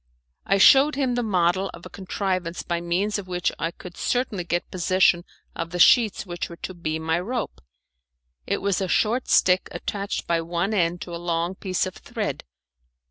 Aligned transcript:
I 0.47 0.57
shewed 0.57 0.95
him 0.95 1.13
the 1.13 1.21
model 1.21 1.69
of 1.75 1.85
a 1.85 1.89
contrivance 1.91 2.63
by 2.63 2.81
means 2.81 3.19
of 3.19 3.27
which 3.27 3.51
I 3.59 3.69
could 3.69 3.95
certainly 3.95 4.43
get 4.43 4.71
possession 4.71 5.25
of 5.55 5.69
the 5.69 5.77
sheets 5.77 6.25
which 6.25 6.49
were 6.49 6.55
to 6.55 6.73
be 6.73 6.97
my 6.97 7.19
rope; 7.19 7.61
it 8.47 8.63
was 8.63 8.81
a 8.81 8.87
short 8.87 9.29
stick 9.29 9.69
attached 9.71 10.25
by 10.25 10.41
one 10.41 10.73
end 10.73 11.01
to 11.01 11.15
a 11.15 11.21
long 11.21 11.53
piece 11.53 11.85
of 11.85 11.93
thread. 11.93 12.43